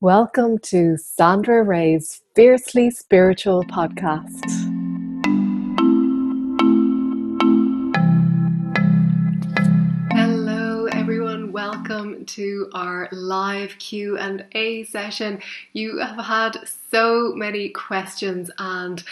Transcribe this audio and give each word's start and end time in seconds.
Welcome 0.00 0.58
to 0.58 0.96
Sandra 0.96 1.64
Ray's 1.64 2.22
Fiercely 2.36 2.88
Spiritual 2.88 3.64
podcast. 3.64 4.44
Hello 10.12 10.86
everyone, 10.92 11.50
welcome 11.50 12.24
to 12.26 12.70
our 12.74 13.08
live 13.10 13.76
Q&A 13.80 14.84
session. 14.84 15.40
You 15.72 15.98
have 15.98 16.24
had 16.24 16.58
so 16.92 17.32
many 17.34 17.70
questions 17.70 18.52
and 18.60 19.02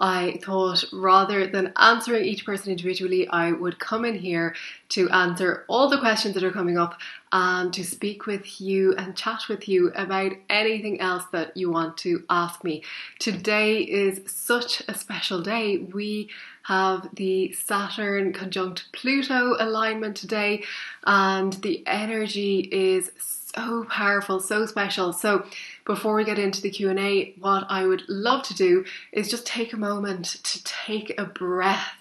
I 0.00 0.40
thought 0.42 0.82
rather 0.92 1.46
than 1.46 1.74
answering 1.76 2.24
each 2.24 2.46
person 2.46 2.70
individually, 2.70 3.28
I 3.28 3.52
would 3.52 3.78
come 3.78 4.06
in 4.06 4.14
here 4.14 4.54
to 4.90 5.10
answer 5.10 5.64
all 5.68 5.90
the 5.90 5.98
questions 5.98 6.34
that 6.34 6.42
are 6.42 6.50
coming 6.50 6.78
up 6.78 6.98
and 7.32 7.72
to 7.74 7.84
speak 7.84 8.26
with 8.26 8.60
you 8.60 8.94
and 8.94 9.14
chat 9.14 9.42
with 9.48 9.68
you 9.68 9.92
about 9.94 10.32
anything 10.48 11.00
else 11.00 11.24
that 11.32 11.54
you 11.56 11.70
want 11.70 11.98
to 11.98 12.24
ask 12.30 12.64
me. 12.64 12.82
Today 13.18 13.82
is 13.82 14.22
such 14.26 14.82
a 14.88 14.94
special 14.94 15.42
day. 15.42 15.76
We 15.78 16.30
have 16.70 17.08
the 17.16 17.52
Saturn 17.52 18.32
conjunct 18.32 18.92
Pluto 18.92 19.56
alignment 19.58 20.16
today, 20.16 20.62
and 21.04 21.52
the 21.54 21.82
energy 21.84 22.60
is 22.60 23.10
so 23.18 23.84
powerful, 23.90 24.38
so 24.38 24.66
special. 24.66 25.12
So 25.12 25.44
before 25.84 26.14
we 26.14 26.24
get 26.24 26.38
into 26.38 26.62
the 26.62 26.70
Q&A, 26.70 27.34
what 27.40 27.64
I 27.68 27.86
would 27.86 28.08
love 28.08 28.44
to 28.44 28.54
do 28.54 28.84
is 29.10 29.28
just 29.28 29.48
take 29.48 29.72
a 29.72 29.76
moment 29.76 30.26
to 30.44 30.62
take 30.62 31.12
a 31.18 31.24
breath. 31.24 31.96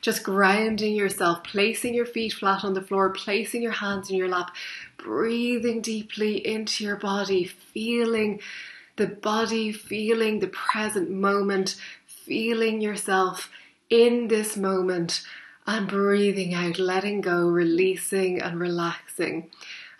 Just 0.00 0.24
grounding 0.24 0.96
yourself, 0.96 1.44
placing 1.44 1.94
your 1.94 2.06
feet 2.06 2.32
flat 2.32 2.64
on 2.64 2.74
the 2.74 2.82
floor, 2.82 3.10
placing 3.10 3.62
your 3.62 3.70
hands 3.70 4.10
in 4.10 4.16
your 4.16 4.28
lap, 4.28 4.50
breathing 4.96 5.82
deeply 5.82 6.44
into 6.44 6.82
your 6.82 6.96
body, 6.96 7.44
feeling 7.44 8.40
the 8.96 9.06
body, 9.06 9.70
feeling 9.70 10.40
the 10.40 10.48
present 10.48 11.10
moment, 11.10 11.76
feeling 12.06 12.80
yourself 12.80 13.50
in 13.90 14.28
this 14.28 14.56
moment, 14.56 15.22
and 15.66 15.86
breathing 15.86 16.54
out, 16.54 16.78
letting 16.78 17.20
go, 17.20 17.46
releasing 17.46 18.40
and 18.40 18.58
relaxing 18.58 19.50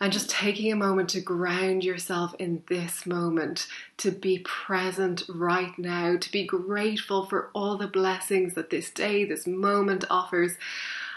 and 0.01 0.13
just 0.13 0.31
taking 0.31 0.73
a 0.73 0.77
moment 0.77 1.11
to 1.11 1.21
ground 1.21 1.85
yourself 1.85 2.35
in 2.39 2.63
this 2.69 3.05
moment, 3.05 3.67
to 3.99 4.11
be 4.11 4.39
present 4.39 5.23
right 5.29 5.79
now, 5.79 6.17
to 6.17 6.33
be 6.33 6.47
grateful 6.47 7.27
for 7.27 7.51
all 7.53 7.77
the 7.77 7.87
blessings 7.87 8.55
that 8.55 8.71
this 8.71 8.91
day, 8.91 9.27
this 9.27 9.47
moment 9.47 10.05
offers, 10.09 10.53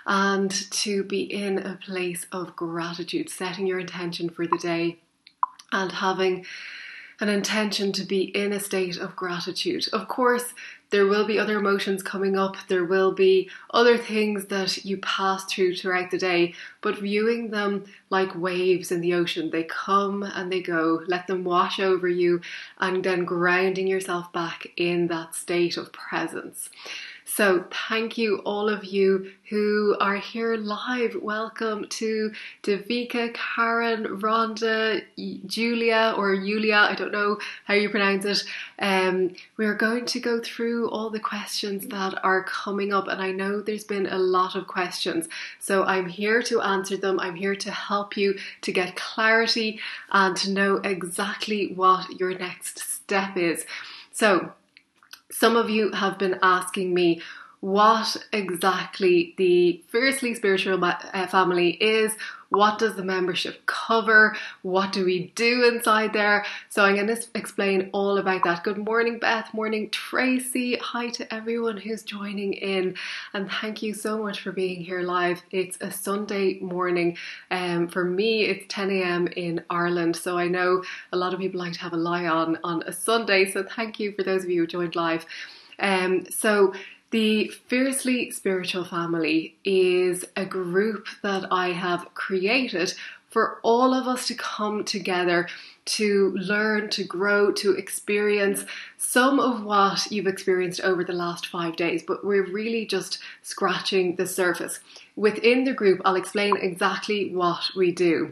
and 0.06 0.52
to 0.70 1.02
be 1.02 1.22
in 1.22 1.60
a 1.60 1.78
place 1.78 2.28
of 2.34 2.58
gratitude, 2.58 3.30
setting 3.30 3.66
your 3.66 3.80
intention 3.80 4.30
for 4.30 4.46
the 4.46 4.60
day 4.62 4.98
and 5.72 5.94
having 5.94 6.46
an 7.22 7.30
intention 7.30 7.94
to 7.94 8.04
be 8.04 8.24
in 8.24 8.52
a 8.52 8.60
state 8.60 8.98
of 8.98 9.16
gratitude. 9.16 9.88
Of 9.94 10.10
course, 10.10 10.54
there 10.94 11.08
will 11.08 11.26
be 11.26 11.40
other 11.40 11.58
emotions 11.58 12.04
coming 12.04 12.38
up, 12.38 12.56
there 12.68 12.86
will 12.86 13.12
be 13.12 13.50
other 13.72 13.98
things 13.98 14.46
that 14.46 14.86
you 14.86 14.96
pass 14.98 15.44
through 15.46 15.76
throughout 15.76 16.12
the 16.12 16.20
day, 16.20 16.54
but 16.82 17.00
viewing 17.00 17.50
them 17.50 17.84
like 18.12 18.36
waves 18.36 18.92
in 18.92 19.02
the 19.02 19.16
ocean, 19.16 19.50
they 19.50 19.64
come 19.64 20.22
and 20.22 20.52
they 20.52 20.62
go, 20.62 21.02
let 21.08 21.26
them 21.26 21.44
wash 21.44 21.80
over 21.80 22.08
you, 22.08 22.40
and 22.78 23.04
then 23.04 23.26
grounding 23.26 23.88
yourself 23.88 24.32
back 24.34 24.68
in 24.78 25.08
that 25.08 25.34
state 25.34 25.78
of 25.78 25.92
presence. 25.92 26.70
So, 27.36 27.66
thank 27.90 28.16
you, 28.16 28.44
all 28.46 28.70
of 28.70 28.86
you 28.86 29.32
who 29.50 29.98
are 30.00 30.18
here 30.18 30.56
live. 30.56 31.16
Welcome 31.20 31.88
to 31.90 32.32
Davika, 32.62 33.34
Karen, 33.34 34.20
Rhonda, 34.20 35.02
Julia, 35.48 36.14
or 36.16 36.36
Julia, 36.36 36.76
I 36.76 36.94
don't 36.94 37.12
know 37.12 37.40
how 37.66 37.74
you 37.74 37.90
pronounce 37.90 38.26
it. 38.26 38.44
Um, 38.78 39.34
we're 39.58 39.74
going 39.74 40.06
to 40.06 40.20
go 40.20 40.42
through 40.42 40.92
all 40.92 41.10
the 41.10 41.20
questions 41.20 41.88
that 41.88 42.24
are 42.24 42.44
coming 42.44 42.94
up, 42.94 43.08
and 43.08 43.20
I 43.20 43.32
know 43.32 43.62
there's 43.62 43.84
been 43.84 44.06
a 44.06 44.20
lot 44.20 44.56
of 44.56 44.68
questions. 44.68 45.28
So, 45.58 45.86
I'm 45.86 46.08
here 46.10 46.44
to 46.44 46.62
answer 46.62 46.98
them. 46.98 47.20
I'm 47.20 47.36
here 47.36 47.56
to 47.56 47.72
help 47.72 48.16
you 48.16 48.38
to 48.62 48.72
get 48.72 48.96
clarity 48.96 49.80
and 50.12 50.38
to 50.38 50.52
know 50.52 50.76
exactly 50.84 51.74
what 51.74 52.20
your 52.20 52.38
next 52.38 52.78
step 52.78 53.36
is. 53.38 53.66
So, 54.12 54.54
some 55.34 55.56
of 55.56 55.70
you 55.70 55.92
have 55.92 56.18
been 56.20 56.40
asking 56.42 56.94
me 56.94 57.22
what 57.64 58.18
exactly 58.34 59.34
the 59.38 59.82
Fiercely 59.88 60.34
Spiritual 60.34 60.84
uh, 60.84 61.28
family 61.28 61.70
is. 61.82 62.14
What 62.50 62.78
does 62.78 62.96
the 62.96 63.06
membership 63.06 63.66
cover? 63.68 64.36
What 64.64 64.92
do 64.92 65.06
we 65.06 65.32
do 65.34 65.64
inside 65.74 66.12
there? 66.12 66.46
So 66.68 66.84
I'm 66.84 66.96
going 66.96 67.08
to 67.08 67.26
explain 67.36 67.90
all 67.94 68.18
about 68.18 68.44
that. 68.44 68.66
Good 68.66 68.78
morning, 68.78 69.18
Beth. 69.18 69.54
Morning, 69.54 69.90
Tracy. 69.92 70.76
Hi 70.76 71.08
to 71.12 71.34
everyone 71.34 71.78
who's 71.78 72.04
joining 72.04 72.52
in, 72.52 72.98
and 73.34 73.50
thank 73.50 73.82
you 73.82 73.94
so 73.94 74.22
much 74.22 74.42
for 74.42 74.52
being 74.52 74.84
here 74.84 75.02
live. 75.02 75.42
It's 75.50 75.78
a 75.80 75.90
Sunday 75.90 76.60
morning. 76.60 77.16
Um, 77.50 77.88
for 77.88 78.04
me, 78.04 78.44
it's 78.44 78.66
10 78.68 78.90
a.m. 78.90 79.28
in 79.38 79.64
Ireland, 79.70 80.18
so 80.18 80.38
I 80.38 80.50
know 80.50 80.84
a 81.14 81.18
lot 81.18 81.34
of 81.34 81.40
people 81.40 81.62
like 81.62 81.74
to 81.74 81.80
have 81.80 81.94
a 81.94 81.98
lie 81.98 82.28
on 82.28 82.60
on 82.66 82.84
a 82.84 82.92
Sunday. 82.92 83.50
So 83.50 83.64
thank 83.64 84.02
you 84.02 84.12
for 84.12 84.24
those 84.24 84.44
of 84.44 84.50
you 84.50 84.64
who 84.64 84.68
joined 84.68 84.98
live. 84.98 85.26
Um, 85.80 86.26
so 86.30 86.74
the 87.14 87.48
Fiercely 87.68 88.32
Spiritual 88.32 88.86
Family 88.86 89.56
is 89.64 90.26
a 90.36 90.48
group 90.48 91.06
that 91.22 91.46
I 91.52 91.68
have 91.68 92.12
created 92.16 92.96
for 93.30 93.60
all 93.62 93.94
of 93.94 94.08
us 94.08 94.26
to 94.30 94.34
come 94.34 94.84
together 94.84 95.48
to 95.86 96.32
learn, 96.32 96.90
to 96.90 97.04
grow, 97.04 97.52
to 97.52 97.74
experience 97.74 98.66
some 98.98 99.40
of 99.40 99.64
what 99.64 100.12
you've 100.12 100.26
experienced 100.26 100.82
over 100.82 101.04
the 101.04 101.14
last 101.14 101.46
five 101.46 101.76
days, 101.76 102.02
but 102.02 102.26
we're 102.26 102.52
really 102.52 102.88
just 102.88 103.20
scratching 103.44 104.16
the 104.16 104.26
surface. 104.26 104.80
Within 105.16 105.66
the 105.66 105.74
group, 105.74 106.02
I'll 106.06 106.16
explain 106.16 106.58
exactly 106.58 107.32
what 107.32 107.70
we 107.76 107.92
do. 107.92 108.32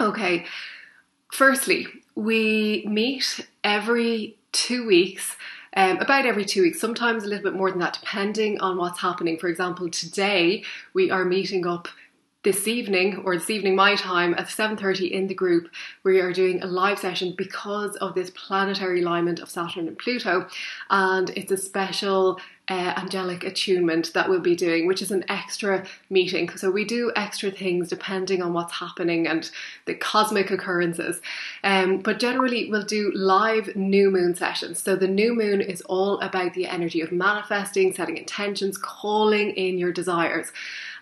Okay, 0.00 0.46
firstly, 1.30 1.86
we 2.14 2.82
meet 2.88 3.46
every 3.62 4.38
two 4.52 4.86
weeks 4.86 5.36
um, 5.76 5.98
about 5.98 6.26
every 6.26 6.44
two 6.44 6.62
weeks, 6.62 6.80
sometimes 6.80 7.24
a 7.24 7.28
little 7.28 7.44
bit 7.44 7.54
more 7.56 7.70
than 7.70 7.80
that, 7.80 7.98
depending 8.00 8.60
on 8.60 8.76
what's 8.76 9.00
happening. 9.00 9.38
For 9.38 9.48
example, 9.48 9.88
today 9.88 10.64
we 10.94 11.10
are 11.10 11.24
meeting 11.24 11.66
up 11.66 11.88
this 12.42 12.66
evening 12.66 13.18
or 13.24 13.36
this 13.36 13.50
evening 13.50 13.76
my 13.76 13.94
time 13.94 14.34
at 14.34 14.46
7.30 14.46 15.10
in 15.10 15.26
the 15.26 15.34
group 15.34 15.68
we 16.04 16.20
are 16.20 16.32
doing 16.32 16.62
a 16.62 16.66
live 16.66 16.98
session 16.98 17.34
because 17.36 17.96
of 17.96 18.14
this 18.14 18.30
planetary 18.30 19.02
alignment 19.02 19.40
of 19.40 19.50
saturn 19.50 19.86
and 19.86 19.98
pluto 19.98 20.46
and 20.88 21.28
it's 21.36 21.52
a 21.52 21.56
special 21.58 22.40
uh, 22.70 22.94
angelic 22.96 23.42
attunement 23.42 24.12
that 24.14 24.28
we'll 24.28 24.40
be 24.40 24.54
doing, 24.54 24.86
which 24.86 25.02
is 25.02 25.10
an 25.10 25.24
extra 25.28 25.84
meeting. 26.08 26.48
So 26.50 26.70
we 26.70 26.84
do 26.84 27.12
extra 27.16 27.50
things 27.50 27.88
depending 27.88 28.42
on 28.42 28.52
what's 28.52 28.74
happening 28.74 29.26
and 29.26 29.50
the 29.86 29.94
cosmic 29.94 30.52
occurrences. 30.52 31.20
Um, 31.64 31.98
but 31.98 32.20
generally, 32.20 32.70
we'll 32.70 32.84
do 32.84 33.10
live 33.12 33.74
new 33.74 34.10
moon 34.10 34.36
sessions. 34.36 34.80
So 34.80 34.94
the 34.94 35.08
new 35.08 35.34
moon 35.34 35.60
is 35.60 35.80
all 35.82 36.20
about 36.20 36.54
the 36.54 36.68
energy 36.68 37.00
of 37.00 37.10
manifesting, 37.10 37.92
setting 37.92 38.16
intentions, 38.16 38.78
calling 38.78 39.50
in 39.50 39.76
your 39.76 39.92
desires. 39.92 40.52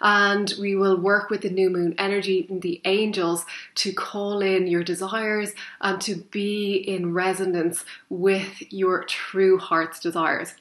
And 0.00 0.55
we 0.59 0.75
will 0.75 0.97
work 0.97 1.29
with 1.29 1.43
the 1.43 1.50
new 1.50 1.69
moon 1.69 1.95
energy 1.99 2.47
and 2.49 2.62
the 2.62 2.81
angels 2.87 3.45
to 3.75 3.93
call 3.93 4.41
in 4.41 4.69
your 4.69 4.85
desires 4.85 5.53
and 5.83 6.00
to 6.03 6.15
be 6.15 6.77
in 6.77 7.12
resonance 7.12 7.85
with 8.09 8.73
your 8.73 9.05
true 9.05 9.59
heart's 9.59 10.00
desires. 10.00 10.55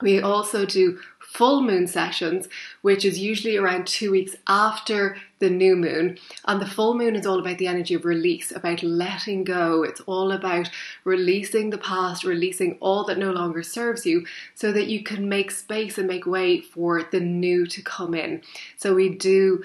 We 0.00 0.20
also 0.20 0.66
do 0.66 0.98
full 1.20 1.62
moon 1.62 1.86
sessions, 1.86 2.48
which 2.82 3.04
is 3.04 3.18
usually 3.18 3.56
around 3.56 3.86
two 3.86 4.10
weeks 4.10 4.36
after 4.46 5.16
the 5.40 5.50
new 5.50 5.74
moon. 5.74 6.18
And 6.44 6.60
the 6.60 6.66
full 6.66 6.94
moon 6.94 7.16
is 7.16 7.26
all 7.26 7.40
about 7.40 7.58
the 7.58 7.66
energy 7.66 7.94
of 7.94 8.04
release, 8.04 8.52
about 8.54 8.82
letting 8.82 9.44
go. 9.44 9.82
It's 9.82 10.00
all 10.02 10.30
about 10.32 10.70
releasing 11.04 11.70
the 11.70 11.78
past, 11.78 12.24
releasing 12.24 12.78
all 12.80 13.04
that 13.04 13.18
no 13.18 13.32
longer 13.32 13.62
serves 13.62 14.06
you, 14.06 14.26
so 14.54 14.70
that 14.72 14.86
you 14.86 15.02
can 15.02 15.28
make 15.28 15.50
space 15.50 15.98
and 15.98 16.06
make 16.06 16.26
way 16.26 16.60
for 16.60 17.02
the 17.02 17.20
new 17.20 17.66
to 17.66 17.82
come 17.82 18.14
in. 18.14 18.42
So 18.76 18.94
we 18.94 19.08
do 19.08 19.64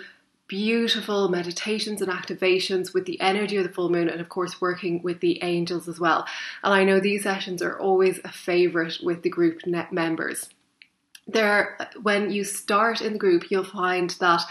beautiful 0.50 1.30
meditations 1.30 2.02
and 2.02 2.12
activations 2.12 2.94
with 2.94 3.06
the 3.06 3.22
energy 3.22 3.56
of 3.56 3.64
the 3.64 3.72
full 3.72 3.90
moon, 3.90 4.10
and 4.10 4.20
of 4.20 4.28
course, 4.28 4.60
working 4.60 5.02
with 5.02 5.22
the 5.22 5.42
angels 5.42 5.88
as 5.88 6.00
well. 6.00 6.28
And 6.64 6.74
I 6.74 6.84
know 6.84 7.00
these 7.00 7.24
sessions 7.24 7.62
are 7.62 7.80
always 7.80 8.20
a 8.26 8.32
favorite 8.32 8.98
with 9.02 9.22
the 9.22 9.30
group 9.30 9.66
net 9.66 9.94
members. 9.94 10.50
There, 11.28 11.78
when 12.02 12.32
you 12.32 12.44
start 12.44 13.00
in 13.00 13.14
the 13.14 13.20
group, 13.20 13.50
you'll 13.50 13.64
find 13.64 14.10
that 14.20 14.42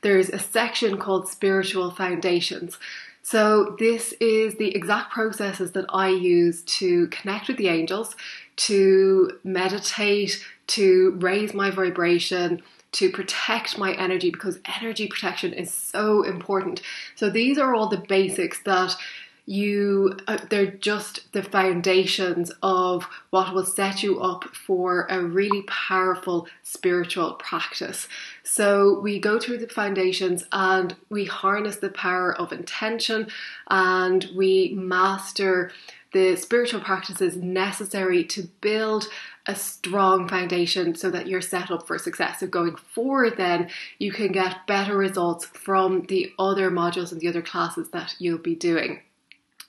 there's 0.00 0.30
a 0.30 0.38
section 0.38 0.98
called 0.98 1.28
Spiritual 1.28 1.90
Foundations. 1.92 2.78
So, 3.22 3.76
this 3.78 4.12
is 4.14 4.56
the 4.56 4.74
exact 4.74 5.12
processes 5.12 5.72
that 5.72 5.86
I 5.90 6.08
use 6.08 6.62
to 6.62 7.06
connect 7.08 7.46
with 7.46 7.56
the 7.56 7.68
angels, 7.68 8.16
to 8.56 9.38
meditate, 9.44 10.44
to 10.68 11.16
raise 11.20 11.54
my 11.54 11.70
vibration, 11.70 12.62
to 12.92 13.10
protect 13.10 13.78
my 13.78 13.94
energy 13.94 14.30
because 14.30 14.58
energy 14.80 15.06
protection 15.06 15.52
is 15.52 15.72
so 15.72 16.22
important. 16.22 16.82
So 17.16 17.30
these 17.30 17.58
are 17.58 17.74
all 17.74 17.88
the 17.88 18.04
basics 18.08 18.62
that 18.64 18.96
you 19.44 20.16
uh, 20.28 20.38
they're 20.50 20.70
just 20.70 21.32
the 21.32 21.42
foundations 21.42 22.52
of 22.62 23.08
what 23.30 23.52
will 23.52 23.64
set 23.64 24.02
you 24.02 24.20
up 24.20 24.44
for 24.44 25.06
a 25.10 25.20
really 25.20 25.62
powerful 25.62 26.46
spiritual 26.62 27.34
practice 27.34 28.06
so 28.44 29.00
we 29.00 29.18
go 29.18 29.40
through 29.40 29.58
the 29.58 29.66
foundations 29.66 30.44
and 30.52 30.94
we 31.08 31.24
harness 31.24 31.76
the 31.76 31.90
power 31.90 32.32
of 32.38 32.52
intention 32.52 33.26
and 33.68 34.28
we 34.36 34.72
master 34.76 35.72
the 36.12 36.36
spiritual 36.36 36.80
practices 36.80 37.36
necessary 37.36 38.24
to 38.24 38.42
build 38.60 39.08
a 39.46 39.54
strong 39.54 40.28
foundation 40.28 40.94
so 40.94 41.10
that 41.10 41.26
you're 41.26 41.40
set 41.40 41.70
up 41.70 41.86
for 41.86 41.98
success. 41.98 42.40
So 42.40 42.46
going 42.46 42.76
forward, 42.76 43.36
then 43.36 43.70
you 43.98 44.12
can 44.12 44.30
get 44.30 44.66
better 44.66 44.96
results 44.96 45.44
from 45.44 46.02
the 46.02 46.32
other 46.38 46.70
modules 46.70 47.12
and 47.12 47.20
the 47.20 47.28
other 47.28 47.42
classes 47.42 47.88
that 47.90 48.14
you'll 48.18 48.38
be 48.38 48.54
doing. 48.54 49.00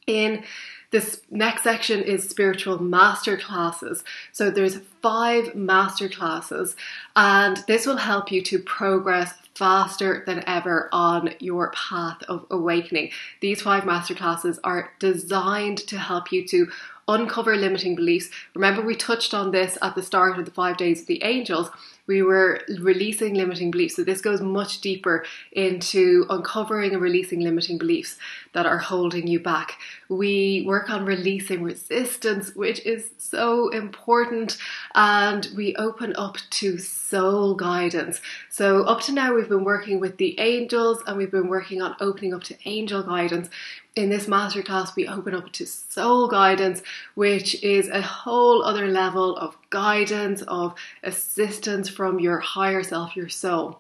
In 0.06 0.44
this 0.92 1.22
next 1.32 1.64
section 1.64 2.04
is 2.04 2.30
spiritual 2.30 2.80
master 2.80 3.36
classes. 3.36 4.04
So 4.32 4.52
there's 4.52 4.78
five 5.02 5.56
master 5.56 6.08
classes, 6.08 6.76
and 7.16 7.58
this 7.68 7.88
will 7.88 7.98
help 7.98 8.32
you 8.32 8.44
to 8.44 8.60
progress 8.60 9.34
faster 9.56 10.24
than 10.26 10.44
ever 10.48 10.90
on 10.92 11.36
your 11.40 11.72
path 11.72 12.24
of 12.24 12.46
awakening. 12.50 13.12
These 13.40 13.62
five 13.62 13.86
master 13.86 14.16
classes 14.16 14.60
are 14.64 14.92
designed 15.00 15.78
to 15.88 15.98
help 15.98 16.32
you 16.32 16.48
to 16.48 16.68
uncover 17.08 17.56
limiting 17.56 17.96
beliefs. 17.96 18.30
Remember, 18.56 18.82
we 18.82 18.96
touched 18.96 19.34
on 19.34 19.52
this 19.52 19.78
at 19.82 19.96
the 19.96 20.04
start 20.04 20.38
of 20.40 20.46
the 20.46 20.52
five 20.52 20.78
days 20.78 21.02
of 21.02 21.08
the 21.08 21.24
angels 21.24 21.70
we 22.06 22.22
were 22.22 22.62
releasing 22.80 23.34
limiting 23.34 23.72
beliefs. 23.72 23.96
So 23.96 24.04
this 24.04 24.22
goes 24.22 24.42
much 24.42 24.82
deeper 24.82 25.26
into 25.54 26.26
uncovering 26.30 26.92
and 26.92 27.02
releasing 27.02 27.40
limiting 27.40 27.78
beliefs 27.78 28.18
that 28.52 28.66
are 28.66 28.78
holding 28.78 29.28
you 29.28 29.40
back. 29.40 29.78
We 30.10 30.64
work 30.68 30.90
on 30.90 31.06
releasing 31.06 31.64
resistance, 31.64 32.54
which 32.56 32.86
is 32.86 33.12
so 33.18 33.70
important, 33.70 34.58
and 34.96 35.48
we 35.56 35.76
open 35.78 36.14
up 36.18 36.38
to 36.52 36.78
soul 36.78 37.56
guidance. 37.56 38.20
So 38.50 38.84
up 38.84 39.02
to 39.02 39.14
now 39.14 39.34
we've 39.34 39.50
been 39.50 39.64
working 39.64 40.00
with 40.00 40.18
the 40.18 40.38
angels 40.40 41.02
and 41.08 41.18
we've 41.18 41.32
been 41.32 41.48
working 41.48 41.82
on 41.82 41.96
opening 42.02 42.34
up 42.34 42.44
to 42.44 42.58
angel 42.66 43.04
guidance 43.04 43.50
in 43.96 44.10
this 44.10 44.26
masterclass, 44.26 44.96
we 44.96 45.08
open 45.08 45.36
up 45.36 45.52
to 45.54 45.66
soul 45.66 46.28
guidance, 46.28 46.82
which 47.14 47.62
is 47.64 47.90
a 47.90 48.02
whole 48.02 48.64
other 48.64 48.88
level 48.88 49.38
of 49.38 49.56
guidance, 49.70 50.42
of 50.44 50.74
assistance 51.04 51.90
from 51.90 52.20
your 52.20 52.40
higher 52.40 52.84
self, 52.84 53.16
your 53.16 53.30
soul. 53.30 53.80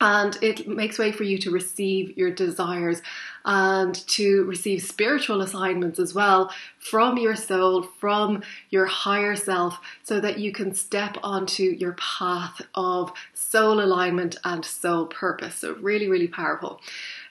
And 0.00 0.36
it 0.42 0.68
makes 0.68 0.98
way 0.98 1.12
for 1.12 1.22
you 1.22 1.38
to 1.38 1.50
receive 1.50 2.18
your 2.18 2.30
desires 2.30 3.00
and 3.46 3.94
to 4.08 4.44
receive 4.44 4.82
spiritual 4.82 5.40
assignments 5.40 5.98
as 5.98 6.12
well 6.12 6.52
from 6.78 7.16
your 7.16 7.36
soul, 7.36 7.82
from 7.82 8.42
your 8.70 8.86
higher 8.86 9.36
self, 9.36 9.78
so 10.02 10.20
that 10.20 10.38
you 10.38 10.52
can 10.52 10.74
step 10.74 11.16
onto 11.22 11.62
your 11.62 11.92
path 11.92 12.60
of 12.74 13.12
soul 13.32 13.80
alignment 13.80 14.36
and 14.44 14.64
soul 14.64 15.06
purpose. 15.06 15.56
So, 15.56 15.74
really, 15.74 16.08
really 16.08 16.28
powerful. 16.28 16.80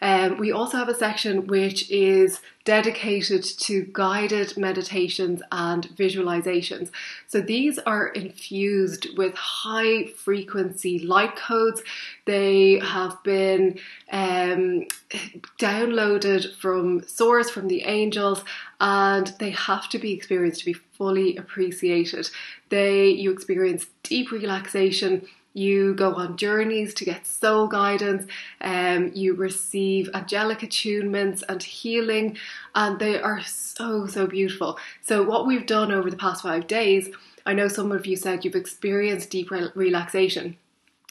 Um, 0.02 0.38
we 0.38 0.52
also 0.52 0.78
have 0.78 0.90
a 0.90 0.96
section 0.96 1.48
which 1.48 1.90
is 1.90 2.42
dedicated 2.66 3.44
to 3.44 3.88
guided 3.94 4.58
meditations 4.58 5.42
and 5.52 5.88
visualizations. 5.96 6.90
So 7.28 7.40
these 7.40 7.78
are 7.80 8.08
infused 8.08 9.18
with 9.18 9.36
high 9.36 10.08
frequency 10.08 11.00
light 11.00 11.36
codes. 11.36 11.84
They 12.26 12.80
have 12.80 13.22
been 13.24 13.80
um, 14.12 14.88
downloaded 16.06 16.56
from 16.56 17.06
source 17.08 17.50
from 17.50 17.68
the 17.68 17.84
angels 17.84 18.44
and 18.80 19.28
they 19.40 19.52
have 19.52 19.90
to 19.90 20.00
be 20.00 20.14
experienced 20.14 20.60
to 20.60 20.66
be 20.66 20.74
fully 20.74 21.36
appreciated. 21.38 22.30
They 22.70 23.10
you 23.10 23.32
experience 23.32 23.88
deep 24.04 24.32
relaxation 24.32 25.28
you 25.58 25.94
go 25.94 26.14
on 26.16 26.36
journeys 26.36 26.94
to 26.96 27.06
get 27.06 27.26
soul 27.26 27.68
guidance, 27.68 28.30
um, 28.60 29.12
you 29.16 29.34
receive 29.34 30.10
angelic 30.14 30.60
attunements 30.60 31.44
and 31.48 31.64
healing, 31.64 32.38
and 32.76 33.00
they 33.00 33.22
are 33.22 33.42
so, 33.42 34.06
so 34.06 34.28
beautiful. 34.28 34.78
So, 35.02 35.24
what 35.24 35.48
we've 35.48 35.66
done 35.66 35.94
over 35.94 36.12
the 36.12 36.18
past 36.18 36.44
five 36.44 36.68
days, 36.68 37.08
I 37.46 37.54
know 37.54 37.70
some 37.70 37.94
of 37.94 38.06
you 38.06 38.18
said 38.18 38.44
you've 38.44 38.54
experienced 38.54 39.30
deep 39.30 39.50
re- 39.50 39.70
relaxation. 39.76 40.58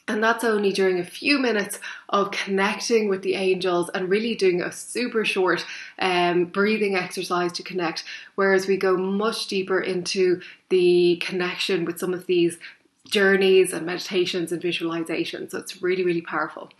And 0.06 0.23
that's 0.23 0.45
only 0.45 0.71
during 0.71 0.99
a 0.99 1.05
few 1.05 1.39
minutes 1.39 1.79
of 2.11 2.31
connecting 2.31 3.09
with 3.09 3.23
the 3.23 3.37
angels 3.37 3.89
and 3.95 4.11
really 4.11 4.35
doing 4.35 4.61
a 4.61 4.71
super 4.71 5.25
short 5.25 5.65
um, 5.99 6.45
breathing 6.45 6.95
exercise 6.95 7.53
to 7.53 7.62
connect. 7.62 8.05
Whereas 8.35 8.67
we 8.67 8.77
go 8.77 8.99
much 8.99 9.47
deeper 9.47 9.81
into 9.81 10.43
the 10.69 11.17
connection 11.25 11.87
with 11.87 11.99
some 11.99 12.12
of 12.12 12.27
these 12.27 12.59
journeys 13.09 13.73
and 13.73 13.87
meditations 13.87 14.53
and 14.53 14.62
visualizations. 14.62 15.51
So 15.51 15.59
it's 15.59 15.83
really, 15.83 16.05
really 16.05 16.23
powerful. 16.23 16.71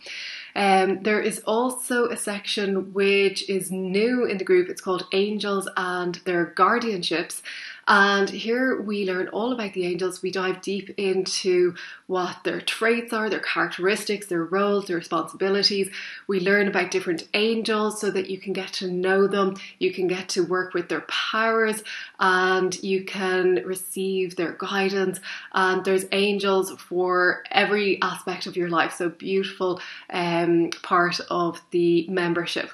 Um, 0.55 1.03
there 1.03 1.21
is 1.21 1.39
also 1.45 2.07
a 2.07 2.17
section 2.17 2.93
which 2.93 3.47
is 3.49 3.71
new 3.71 4.25
in 4.25 4.37
the 4.37 4.43
group. 4.43 4.69
It's 4.69 4.81
called 4.81 5.07
Angels 5.11 5.67
and 5.77 6.15
Their 6.25 6.53
Guardianships. 6.55 7.41
And 7.87 8.29
here 8.29 8.81
we 8.81 9.05
learn 9.05 9.27
all 9.27 9.51
about 9.51 9.73
the 9.73 9.85
angels. 9.85 10.23
We 10.23 10.31
dive 10.31 10.61
deep 10.61 10.89
into 10.97 11.75
what 12.07 12.43
their 12.43 12.59
traits 12.59 13.13
are, 13.13 13.29
their 13.29 13.39
characteristics, 13.39 14.25
their 14.25 14.43
roles, 14.43 14.87
their 14.87 14.97
responsibilities. 14.97 15.91
We 16.25 16.39
learn 16.39 16.67
about 16.67 16.89
different 16.89 17.27
angels 17.35 18.01
so 18.01 18.09
that 18.09 18.29
you 18.29 18.39
can 18.39 18.53
get 18.53 18.73
to 18.73 18.89
know 18.89 19.27
them, 19.27 19.57
you 19.77 19.93
can 19.93 20.07
get 20.07 20.29
to 20.29 20.43
work 20.43 20.73
with 20.73 20.89
their 20.89 21.01
powers, 21.01 21.83
and 22.19 22.75
you 22.83 23.05
can 23.05 23.61
receive 23.65 24.35
their 24.35 24.53
guidance. 24.53 25.19
And 25.53 25.85
there's 25.85 26.05
angels 26.11 26.71
for 26.71 27.43
every 27.51 28.01
aspect 28.01 28.47
of 28.47 28.57
your 28.57 28.69
life. 28.69 28.93
So, 28.93 29.09
beautiful 29.09 29.79
um, 30.09 30.71
part 30.81 31.19
of 31.29 31.61
the 31.69 32.07
membership. 32.09 32.71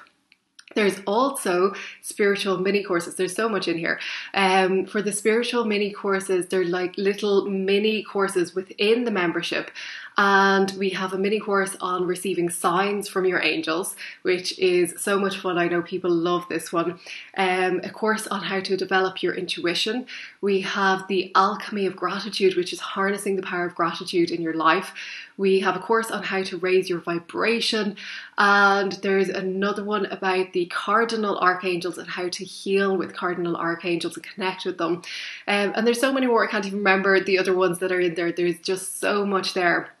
There's 0.74 1.00
also 1.06 1.74
spiritual 2.00 2.58
mini 2.58 2.82
courses. 2.82 3.14
There's 3.14 3.34
so 3.34 3.48
much 3.48 3.68
in 3.68 3.78
here. 3.78 4.00
Um, 4.34 4.86
for 4.86 5.02
the 5.02 5.12
spiritual 5.12 5.64
mini 5.64 5.92
courses, 5.92 6.46
they're 6.48 6.64
like 6.64 6.96
little 6.96 7.48
mini 7.48 8.02
courses 8.02 8.54
within 8.54 9.04
the 9.04 9.10
membership. 9.10 9.70
And 10.16 10.72
we 10.78 10.90
have 10.90 11.12
a 11.12 11.18
mini 11.18 11.40
course 11.40 11.76
on 11.80 12.06
receiving 12.06 12.50
signs 12.50 13.08
from 13.08 13.24
your 13.24 13.42
angels, 13.42 13.96
which 14.22 14.58
is 14.58 14.94
so 14.98 15.18
much 15.18 15.38
fun. 15.38 15.58
I 15.58 15.68
know 15.68 15.82
people 15.82 16.10
love 16.10 16.46
this 16.48 16.72
one. 16.72 16.98
Um, 17.36 17.80
a 17.82 17.90
course 17.90 18.26
on 18.26 18.42
how 18.42 18.60
to 18.60 18.76
develop 18.76 19.22
your 19.22 19.34
intuition. 19.34 20.06
We 20.40 20.60
have 20.62 21.08
the 21.08 21.32
alchemy 21.34 21.86
of 21.86 21.96
gratitude, 21.96 22.56
which 22.56 22.72
is 22.72 22.80
harnessing 22.80 23.36
the 23.36 23.42
power 23.42 23.64
of 23.64 23.74
gratitude 23.74 24.30
in 24.30 24.42
your 24.42 24.54
life. 24.54 24.92
We 25.38 25.60
have 25.60 25.76
a 25.76 25.80
course 25.80 26.10
on 26.10 26.22
how 26.22 26.42
to 26.42 26.58
raise 26.58 26.90
your 26.90 27.00
vibration, 27.00 27.96
and 28.36 28.92
there's 28.92 29.30
another 29.30 29.82
one 29.82 30.06
about 30.06 30.52
the 30.52 30.66
cardinal 30.66 31.38
archangels 31.38 31.96
and 31.96 32.06
how 32.08 32.28
to 32.28 32.44
heal 32.44 32.96
with 32.96 33.14
cardinal 33.14 33.56
archangels 33.56 34.16
and 34.16 34.24
connect 34.24 34.66
with 34.66 34.76
them. 34.76 34.96
Um, 35.48 35.72
and 35.74 35.86
there's 35.86 36.00
so 36.00 36.12
many 36.12 36.26
more, 36.26 36.46
I 36.46 36.50
can't 36.50 36.66
even 36.66 36.78
remember 36.78 37.18
the 37.18 37.38
other 37.38 37.54
ones 37.54 37.78
that 37.78 37.90
are 37.90 38.00
in 38.00 38.14
there. 38.14 38.30
There's 38.30 38.60
just 38.60 39.00
so 39.00 39.24
much 39.24 39.54
there. 39.54 39.94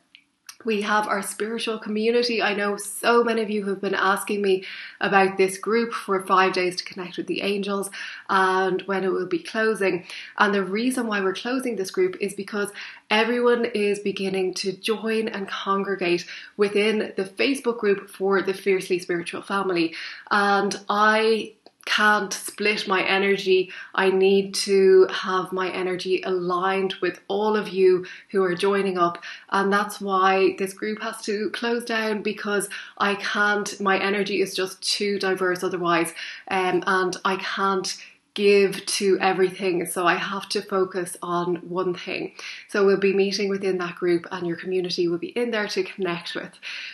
We 0.64 0.82
have 0.82 1.06
our 1.06 1.22
spiritual 1.22 1.78
community. 1.78 2.42
I 2.42 2.54
know 2.54 2.76
so 2.76 3.24
many 3.24 3.42
of 3.42 3.50
you 3.50 3.64
have 3.66 3.80
been 3.80 3.94
asking 3.94 4.42
me 4.42 4.64
about 5.00 5.36
this 5.36 5.58
group 5.58 5.92
for 5.92 6.24
five 6.26 6.52
days 6.52 6.76
to 6.76 6.84
connect 6.84 7.16
with 7.16 7.26
the 7.26 7.42
angels 7.42 7.90
and 8.28 8.82
when 8.82 9.04
it 9.04 9.12
will 9.12 9.26
be 9.26 9.38
closing. 9.38 10.06
And 10.38 10.54
the 10.54 10.64
reason 10.64 11.06
why 11.06 11.20
we're 11.20 11.34
closing 11.34 11.76
this 11.76 11.90
group 11.90 12.16
is 12.20 12.34
because 12.34 12.70
everyone 13.10 13.64
is 13.64 13.98
beginning 13.98 14.54
to 14.54 14.72
join 14.72 15.28
and 15.28 15.48
congregate 15.48 16.26
within 16.56 17.12
the 17.16 17.24
Facebook 17.24 17.78
group 17.78 18.08
for 18.10 18.42
the 18.42 18.54
Fiercely 18.54 18.98
Spiritual 18.98 19.42
Family. 19.42 19.94
And 20.30 20.78
I 20.88 21.54
can't 21.84 22.32
split 22.32 22.86
my 22.86 23.02
energy. 23.02 23.70
I 23.94 24.10
need 24.10 24.54
to 24.54 25.06
have 25.10 25.52
my 25.52 25.70
energy 25.70 26.22
aligned 26.24 26.94
with 27.00 27.20
all 27.28 27.56
of 27.56 27.68
you 27.68 28.06
who 28.30 28.42
are 28.44 28.54
joining 28.54 28.98
up. 28.98 29.22
And 29.50 29.72
that's 29.72 30.00
why 30.00 30.54
this 30.58 30.74
group 30.74 31.02
has 31.02 31.20
to 31.22 31.50
close 31.50 31.84
down 31.84 32.22
because 32.22 32.68
I 32.98 33.16
can't, 33.16 33.80
my 33.80 33.98
energy 33.98 34.40
is 34.40 34.54
just 34.54 34.80
too 34.82 35.18
diverse 35.18 35.62
otherwise. 35.62 36.12
Um, 36.48 36.84
and 36.86 37.16
I 37.24 37.36
can't 37.36 37.96
give 38.34 38.84
to 38.86 39.18
everything. 39.20 39.84
So 39.86 40.06
I 40.06 40.14
have 40.14 40.48
to 40.50 40.62
focus 40.62 41.16
on 41.22 41.56
one 41.56 41.94
thing. 41.94 42.32
So 42.68 42.86
we'll 42.86 42.96
be 42.96 43.12
meeting 43.12 43.48
within 43.48 43.78
that 43.78 43.96
group 43.96 44.26
and 44.32 44.46
your 44.46 44.56
community 44.56 45.06
will 45.08 45.18
be 45.18 45.28
in 45.28 45.50
there 45.50 45.68
to 45.68 45.82
connect 45.82 46.34
with. 46.34 46.52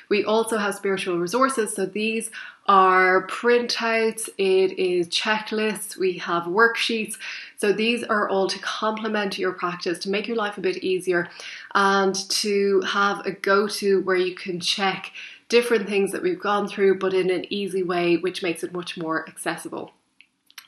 We 0.09 0.25
also 0.25 0.59
have 0.59 0.75
spiritual 0.75 1.19
resources. 1.19 1.75
So 1.75 1.87
these 1.87 2.31
are 2.67 3.27
printouts, 3.29 4.29
it 4.37 4.79
is 4.79 5.09
checklists, 5.09 5.97
we 5.97 6.19
have 6.19 6.43
worksheets. 6.43 7.17
So 7.57 7.73
these 7.73 8.05
are 8.05 8.29
all 8.29 8.47
to 8.49 8.59
complement 8.59 9.39
your 9.39 9.53
practice, 9.53 9.99
to 10.01 10.11
make 10.11 10.29
your 10.29 10.37
life 10.37 10.59
a 10.59 10.61
bit 10.61 10.79
easier, 10.79 11.31
and 11.75 12.15
to 12.15 12.83
have 12.83 13.25
a 13.25 13.31
go 13.31 13.69
to 13.69 14.03
where 14.03 14.17
you 14.17 14.35
can 14.35 14.61
check 14.61 15.13
different 15.49 15.89
things 15.89 16.13
that 16.13 16.23
we've 16.23 16.41
gone 16.41 16.69
through, 16.69 16.99
but 16.99 17.15
in 17.15 17.31
an 17.31 17.47
easy 17.49 17.83
way, 17.83 18.19
which 18.19 18.43
makes 18.43 18.63
it 18.63 18.73
much 18.73 18.99
more 18.99 19.27
accessible. 19.27 19.93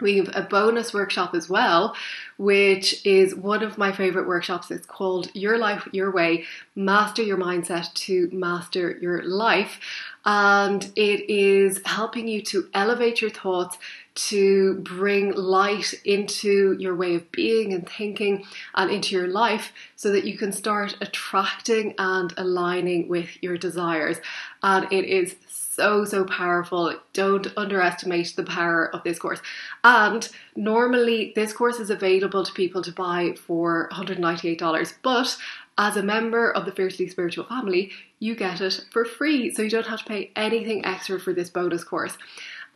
We 0.01 0.17
have 0.17 0.31
a 0.35 0.43
bonus 0.43 0.93
workshop 0.93 1.35
as 1.35 1.49
well, 1.49 1.95
which 2.39 3.05
is 3.05 3.35
one 3.35 3.63
of 3.63 3.79
my 3.79 3.93
favorite 3.93 4.27
workshops. 4.27 4.71
It's 4.71 4.87
called 4.87 5.31
Your 5.35 5.59
Life 5.59 5.89
Your 5.93 6.11
Way 6.11 6.45
Master 6.75 7.23
Your 7.23 7.37
Mindset 7.37 7.93
to 7.95 8.29
Master 8.33 8.99
Your 9.01 9.23
Life. 9.23 9.81
And 10.25 10.85
it 10.97 11.31
is 11.31 11.81
helping 11.85 12.29
you 12.29 12.43
to 12.43 12.69
elevate 12.75 13.21
your 13.21 13.31
thoughts, 13.31 13.79
to 14.15 14.75
bring 14.81 15.33
light 15.33 15.95
into 16.05 16.77
your 16.79 16.95
way 16.95 17.15
of 17.15 17.31
being 17.33 17.73
and 17.73 17.89
thinking 17.89 18.45
and 18.75 18.91
into 18.91 19.17
your 19.17 19.29
life 19.29 19.73
so 19.97 20.11
that 20.13 20.25
you 20.25 20.37
can 20.37 20.53
start 20.53 20.97
attracting 21.01 21.95
and 21.99 22.35
aligning 22.37 23.09
with 23.09 23.29
your 23.41 23.57
desires. 23.57 24.19
And 24.63 24.93
it 24.93 25.05
is 25.07 25.37
so, 25.81 26.05
so 26.05 26.25
powerful. 26.27 26.95
Don't 27.15 27.47
underestimate 27.57 28.37
the 28.37 28.43
power 28.43 28.95
of 28.95 29.03
this 29.03 29.19
course. 29.19 29.41
And 29.83 30.29
normally, 30.55 31.33
this 31.35 31.55
course 31.55 31.81
is 31.81 31.89
available 31.89 32.45
to 32.45 32.53
people 32.53 32.83
to 32.83 32.93
buy 32.93 33.33
for 33.47 33.89
$198, 33.91 34.95
but 35.03 35.39
as 35.79 35.97
a 35.97 36.03
member 36.03 36.51
of 36.51 36.67
the 36.67 36.73
Fiercely 36.73 37.09
Spiritual 37.09 37.47
family, 37.47 37.93
you 38.19 38.35
get 38.35 38.61
it 38.61 38.85
for 38.91 39.07
free. 39.07 39.55
So 39.55 39.63
you 39.63 39.71
don't 39.71 39.87
have 39.87 40.01
to 40.01 40.05
pay 40.05 40.31
anything 40.37 40.85
extra 40.85 41.19
for 41.19 41.33
this 41.33 41.49
bonus 41.49 41.83
course. 41.83 42.19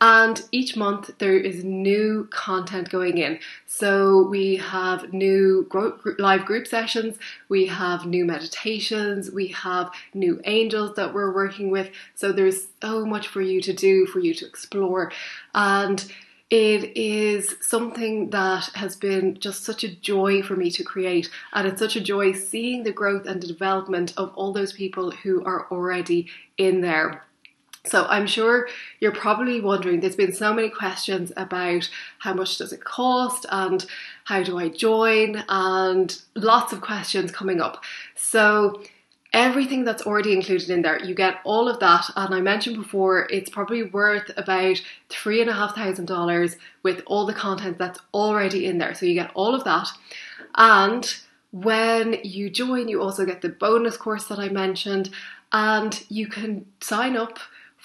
And 0.01 0.41
each 0.51 0.75
month 0.75 1.11
there 1.19 1.37
is 1.37 1.63
new 1.63 2.27
content 2.31 2.89
going 2.89 3.17
in. 3.17 3.39
So 3.65 4.27
we 4.27 4.57
have 4.57 5.13
new 5.13 5.69
live 6.19 6.45
group 6.45 6.67
sessions, 6.67 7.17
we 7.49 7.67
have 7.67 8.05
new 8.05 8.25
meditations, 8.25 9.31
we 9.31 9.47
have 9.47 9.91
new 10.13 10.41
angels 10.43 10.95
that 10.95 11.13
we're 11.13 11.33
working 11.33 11.71
with. 11.71 11.91
So 12.13 12.31
there's 12.31 12.67
so 12.81 13.05
much 13.05 13.27
for 13.27 13.41
you 13.41 13.61
to 13.61 13.73
do, 13.73 14.05
for 14.05 14.19
you 14.19 14.33
to 14.33 14.45
explore. 14.45 15.11
And 15.53 16.05
it 16.51 16.95
is 16.95 17.55
something 17.59 18.29
that 18.29 18.69
has 18.75 18.95
been 18.95 19.39
just 19.39 19.63
such 19.63 19.83
a 19.83 19.95
joy 19.95 20.43
for 20.43 20.55
me 20.55 20.69
to 20.71 20.83
create, 20.83 21.29
and 21.53 21.67
it's 21.67 21.79
such 21.79 21.95
a 21.95 22.01
joy 22.01 22.33
seeing 22.33 22.83
the 22.83 22.91
growth 22.91 23.25
and 23.25 23.41
the 23.41 23.47
development 23.47 24.13
of 24.15 24.31
all 24.35 24.53
those 24.53 24.71
people 24.71 25.09
who 25.09 25.43
are 25.43 25.67
already 25.71 26.29
in 26.57 26.81
there. 26.81 27.23
So 27.87 28.05
I'm 28.05 28.27
sure 28.27 28.67
you're 28.99 29.11
probably 29.11 29.61
wondering, 29.61 29.99
there's 29.99 30.15
been 30.15 30.33
so 30.33 30.53
many 30.53 30.69
questions 30.69 31.31
about 31.37 31.89
how 32.19 32.33
much 32.33 32.57
does 32.57 32.73
it 32.73 32.83
cost 32.83 33.45
and 33.49 33.85
how 34.25 34.43
do 34.43 34.57
I 34.57 34.69
join 34.69 35.43
and 35.49 36.17
lots 36.35 36.73
of 36.73 36.81
questions 36.81 37.31
coming 37.31 37.61
up. 37.61 37.83
So 38.15 38.81
everything 39.33 39.83
that's 39.83 40.03
already 40.03 40.33
included 40.33 40.69
in 40.69 40.81
there, 40.81 41.03
you 41.03 41.13
get 41.13 41.39
all 41.43 41.67
of 41.67 41.79
that. 41.79 42.05
And 42.15 42.33
I 42.33 42.39
mentioned 42.39 42.77
before, 42.77 43.27
it's 43.29 43.49
probably 43.49 43.83
worth 43.83 44.31
about 44.37 44.81
three 45.09 45.41
and 45.41 45.49
a 45.49 45.53
half 45.53 45.75
thousand 45.75 46.05
dollars 46.05 46.55
with 46.83 47.03
all 47.05 47.25
the 47.25 47.33
content 47.33 47.77
that's 47.77 47.99
already 48.13 48.65
in 48.65 48.77
there. 48.77 48.95
So 48.95 49.05
you 49.05 49.13
get 49.13 49.31
all 49.33 49.53
of 49.53 49.65
that. 49.65 49.89
And 50.55 51.13
when 51.51 52.17
you 52.23 52.49
join, 52.49 52.87
you 52.87 53.01
also 53.01 53.25
get 53.25 53.41
the 53.41 53.49
bonus 53.49 53.97
course 53.97 54.25
that 54.27 54.39
I 54.39 54.49
mentioned, 54.49 55.09
and 55.51 56.03
you 56.09 56.27
can 56.27 56.65
sign 56.81 57.15
up 57.15 57.39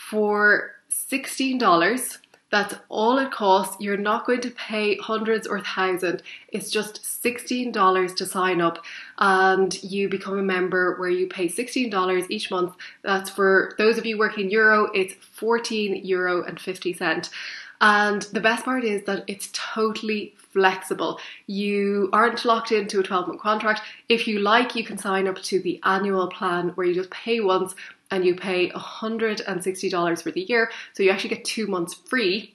for 0.08 0.72
$16. 0.90 2.18
That's 2.50 2.74
all 2.88 3.18
it 3.18 3.30
costs. 3.30 3.76
You're 3.80 3.96
not 3.96 4.26
going 4.26 4.40
to 4.40 4.50
pay 4.50 4.96
hundreds 4.96 5.46
or 5.46 5.60
thousands. 5.60 6.22
It's 6.48 6.70
just 6.70 7.02
$16 7.02 8.16
to 8.16 8.26
sign 8.26 8.60
up 8.60 8.82
and 9.18 9.80
you 9.84 10.08
become 10.08 10.38
a 10.38 10.42
member 10.42 10.96
where 10.96 11.10
you 11.10 11.28
pay 11.28 11.48
$16 11.48 12.26
each 12.28 12.50
month. 12.50 12.74
That's 13.02 13.30
for 13.30 13.74
those 13.78 13.98
of 13.98 14.06
you 14.06 14.18
working 14.18 14.50
euro, 14.50 14.90
it's 14.94 15.14
14 15.14 16.04
euro 16.04 16.42
and 16.42 16.58
50 16.58 16.94
cent. 16.94 17.30
And 17.80 18.22
the 18.22 18.40
best 18.40 18.64
part 18.64 18.84
is 18.84 19.04
that 19.04 19.24
it's 19.28 19.50
totally 19.52 20.34
flexible. 20.52 21.20
You 21.46 22.08
aren't 22.12 22.44
locked 22.44 22.72
into 22.72 23.00
a 23.00 23.02
12 23.02 23.28
month 23.28 23.40
contract. 23.40 23.82
If 24.08 24.26
you 24.26 24.40
like, 24.40 24.74
you 24.74 24.82
can 24.82 24.98
sign 24.98 25.28
up 25.28 25.40
to 25.42 25.60
the 25.60 25.80
annual 25.84 26.28
plan 26.28 26.70
where 26.70 26.86
you 26.86 26.94
just 26.94 27.10
pay 27.10 27.40
once 27.40 27.74
and 28.10 28.24
you 28.24 28.34
pay 28.34 28.70
$160 28.70 30.22
for 30.22 30.30
the 30.30 30.42
year. 30.42 30.70
So 30.92 31.02
you 31.02 31.10
actually 31.10 31.30
get 31.30 31.44
two 31.44 31.66
months 31.66 31.94
free. 31.94 32.54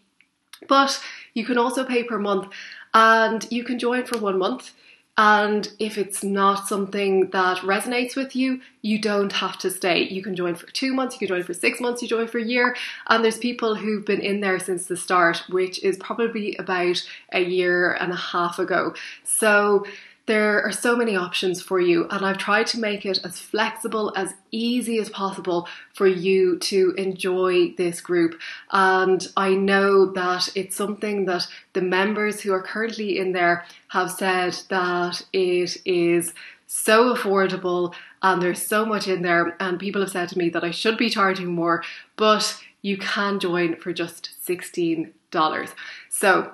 But 0.67 1.01
you 1.33 1.45
can 1.45 1.57
also 1.57 1.83
pay 1.83 2.03
per 2.03 2.17
month 2.17 2.51
and 2.93 3.45
you 3.51 3.63
can 3.63 3.77
join 3.77 4.05
for 4.05 4.17
one 4.17 4.37
month. 4.39 4.71
And 5.17 5.71
if 5.79 5.97
it's 5.97 6.25
not 6.25 6.67
something 6.67 7.29
that 7.29 7.59
resonates 7.59 8.17
with 8.17 8.35
you, 8.35 8.59
you 8.81 8.99
don't 8.99 9.31
have 9.31 9.57
to 9.59 9.71
stay. 9.71 10.03
You 10.03 10.21
can 10.21 10.35
join 10.35 10.55
for 10.55 10.67
two 10.67 10.93
months, 10.93 11.15
you 11.15 11.19
can 11.19 11.29
join 11.29 11.43
for 11.43 11.53
six 11.53 11.79
months, 11.79 12.01
you 12.01 12.09
join 12.09 12.27
for 12.27 12.37
a 12.37 12.43
year. 12.43 12.75
And 13.07 13.23
there's 13.23 13.37
people 13.37 13.75
who've 13.75 14.05
been 14.05 14.19
in 14.19 14.41
there 14.41 14.59
since 14.59 14.87
the 14.87 14.97
start, 14.97 15.43
which 15.47 15.81
is 15.83 15.95
probably 15.97 16.57
about 16.57 17.01
a 17.31 17.41
year 17.41 17.93
and 17.93 18.11
a 18.11 18.17
half 18.17 18.59
ago. 18.59 18.93
So 19.23 19.85
there 20.27 20.63
are 20.63 20.71
so 20.71 20.95
many 20.95 21.15
options 21.15 21.61
for 21.61 21.79
you, 21.79 22.07
and 22.09 22.25
I've 22.25 22.39
tried 22.39 22.67
to 22.67 22.79
make 22.79 23.05
it 23.05 23.19
as 23.23 23.39
flexible, 23.39 24.11
as 24.15 24.33
easy 24.51 24.97
as 24.97 25.09
possible 25.09 25.67
for 25.93 26.07
you 26.07 26.57
to 26.59 26.95
enjoy 26.97 27.73
this 27.77 28.01
group. 28.01 28.39
And 28.71 29.27
I 29.37 29.53
know 29.53 30.07
that 30.13 30.49
it's 30.55 30.75
something 30.75 31.25
that 31.25 31.47
the 31.73 31.81
members 31.81 32.41
who 32.41 32.53
are 32.53 32.63
currently 32.63 33.19
in 33.19 33.33
there 33.33 33.65
have 33.89 34.11
said 34.11 34.57
that 34.69 35.21
it 35.31 35.77
is 35.85 36.33
so 36.67 37.13
affordable 37.13 37.93
and 38.23 38.41
there's 38.41 38.65
so 38.65 38.83
much 38.83 39.07
in 39.07 39.21
there. 39.21 39.55
And 39.59 39.79
people 39.79 40.01
have 40.01 40.11
said 40.11 40.29
to 40.29 40.37
me 40.39 40.49
that 40.49 40.63
I 40.63 40.71
should 40.71 40.97
be 40.97 41.11
charging 41.11 41.53
more, 41.53 41.83
but 42.15 42.59
you 42.81 42.97
can 42.97 43.39
join 43.39 43.75
for 43.75 43.93
just 43.93 44.31
$16. 44.47 45.11
So 46.09 46.51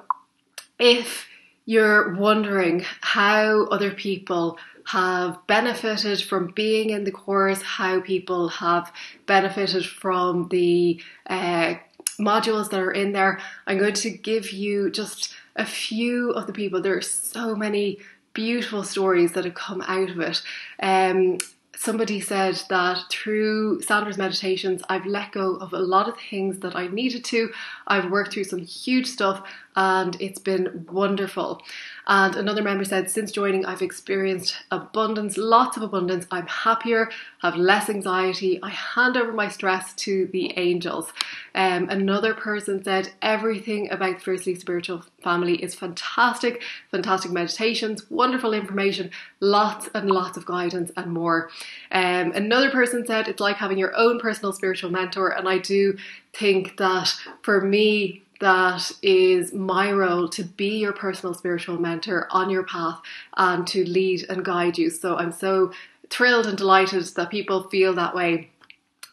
if 0.77 1.27
you're 1.65 2.15
wondering 2.15 2.86
how 3.01 3.65
other 3.65 3.91
people 3.91 4.58
have 4.86 5.38
benefited 5.48 6.22
from 6.22 6.51
being 6.56 6.89
in 6.89 7.03
the 7.03 7.12
course, 7.12 7.62
how 7.62 8.01
people 8.01 8.50
have 8.50 8.91
benefited 9.25 9.86
from 9.86 10.48
the 10.50 11.01
uh, 11.27 11.75
modules 12.20 12.70
that 12.70 12.80
are 12.80 12.91
in 12.91 13.12
there. 13.12 13.39
I'm 13.68 13.77
going 13.77 13.94
to 13.94 14.10
give 14.10 14.51
you 14.51 14.89
just 14.89 15.34
a 15.56 15.65
few 15.65 16.32
of 16.32 16.48
the 16.48 16.53
people. 16.53 16.82
There 16.82 16.98
are 16.98 17.01
so 17.01 17.56
many 17.56 18.00
beautiful 18.34 18.84
stories 18.84 19.34
that 19.34 19.46
have 19.46 19.53
come 19.53 19.82
out 19.82 20.10
of 20.10 20.20
it. 20.20 20.41
Um, 20.82 21.38
somebody 21.75 22.19
said 22.19 22.61
that 22.69 23.03
through 23.09 23.81
Sandra's 23.81 24.17
meditations, 24.17 24.81
I've 24.89 25.05
let 25.05 25.31
go 25.31 25.55
of 25.55 25.73
a 25.73 25.79
lot 25.79 26.07
of 26.07 26.15
things 26.17 26.59
that 26.59 26.75
I 26.75 26.87
needed 26.87 27.23
to. 27.25 27.51
I've 27.87 28.11
worked 28.11 28.33
through 28.33 28.43
some 28.45 28.59
huge 28.59 29.07
stuff 29.07 29.43
and 29.75 30.17
it's 30.19 30.39
been 30.39 30.85
wonderful. 30.91 31.61
And 32.08 32.36
another 32.36 32.62
member 32.63 32.84
said, 32.84 33.10
since 33.10 33.31
joining, 33.31 33.65
I've 33.65 33.81
experienced 33.81 34.55
abundance, 34.72 35.38
lots 35.38 35.77
of 35.77 35.84
abundance. 35.84 36.25
I'm 36.31 36.48
happier, 36.48 37.10
have 37.41 37.55
less 37.55 37.89
anxiety. 37.89 38.60
I 38.63 38.70
hand 38.70 39.17
over 39.17 39.31
my 39.31 39.48
stress 39.48 39.93
to 39.93 40.27
the 40.27 40.58
angels. 40.58 41.13
Um, 41.53 41.89
another 41.89 42.34
person 42.34 42.84
said, 42.84 43.12
everything 43.22 43.91
about 43.91 44.15
the 44.15 44.24
Fiercely 44.24 44.55
Spiritual 44.55 45.05
family 45.24 45.62
is 45.62 45.75
fantastic, 45.75 46.63
fantastic 46.89 47.31
meditations, 47.31 48.10
wonderful 48.10 48.53
information, 48.53 49.12
lots 49.39 49.89
and 49.93 50.10
lots 50.10 50.38
of 50.38 50.46
guidance 50.46 50.91
and 50.98 51.13
more. 51.13 51.50
Um, 51.91 52.31
another 52.31 52.72
person 52.72 53.05
said, 53.05 53.27
it's 53.27 53.39
like 53.39 53.58
having 53.58 53.77
your 53.77 53.96
own 53.96 54.20
personal 54.20 54.53
spiritual 54.53 54.89
mentor. 54.89 55.29
And 55.29 55.48
I 55.48 55.60
do 55.60 55.98
think 56.34 56.77
that 56.77 57.13
for 57.43 57.62
me, 57.62 58.24
that 58.41 58.91
is 59.01 59.53
my 59.53 59.91
role 59.91 60.27
to 60.29 60.43
be 60.43 60.79
your 60.79 60.93
personal 60.93 61.33
spiritual 61.33 61.79
mentor 61.79 62.27
on 62.31 62.50
your 62.50 62.63
path 62.63 63.00
and 63.38 63.65
to 63.67 63.86
lead 63.86 64.25
and 64.29 64.43
guide 64.43 64.77
you. 64.77 64.89
So 64.89 65.15
I'm 65.15 65.31
so 65.31 65.71
thrilled 66.10 66.48
and 66.48 66.57
delighted 66.57 67.03
that 67.03 67.29
people 67.29 67.69
feel 67.69 67.93
that 67.93 68.13
way. 68.15 68.50